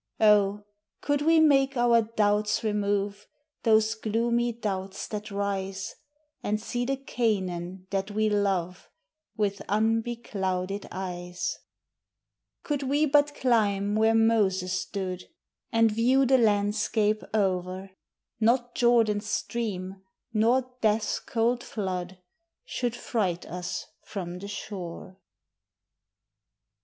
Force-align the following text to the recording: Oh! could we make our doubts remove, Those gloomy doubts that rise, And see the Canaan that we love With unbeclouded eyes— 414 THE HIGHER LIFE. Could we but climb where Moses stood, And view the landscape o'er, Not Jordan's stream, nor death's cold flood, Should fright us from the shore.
Oh! 0.19 0.63
could 1.01 1.21
we 1.21 1.39
make 1.39 1.77
our 1.77 2.01
doubts 2.01 2.63
remove, 2.63 3.27
Those 3.61 3.93
gloomy 3.93 4.51
doubts 4.51 5.07
that 5.09 5.29
rise, 5.29 5.95
And 6.41 6.59
see 6.59 6.85
the 6.85 6.97
Canaan 6.97 7.85
that 7.91 8.09
we 8.09 8.27
love 8.27 8.89
With 9.37 9.61
unbeclouded 9.69 10.87
eyes— 10.89 11.59
414 12.63 12.63
THE 12.63 12.63
HIGHER 12.63 12.63
LIFE. 12.63 12.63
Could 12.81 12.89
we 12.89 13.05
but 13.05 13.35
climb 13.39 13.95
where 13.95 14.15
Moses 14.15 14.73
stood, 14.73 15.25
And 15.71 15.91
view 15.91 16.25
the 16.25 16.39
landscape 16.39 17.21
o'er, 17.35 17.91
Not 18.39 18.73
Jordan's 18.73 19.29
stream, 19.29 20.01
nor 20.33 20.73
death's 20.81 21.19
cold 21.19 21.63
flood, 21.63 22.17
Should 22.65 22.95
fright 22.95 23.45
us 23.45 23.85
from 24.03 24.39
the 24.39 24.47
shore. 24.47 25.19